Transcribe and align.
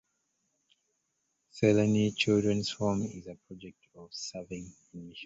Mseleni 1.49 2.15
Children's 2.15 2.71
Home 2.79 3.03
is 3.17 3.27
a 3.27 3.35
project 3.47 3.77
of 3.95 4.07
Serving 4.11 4.73
In 4.95 5.07
Mission. 5.09 5.19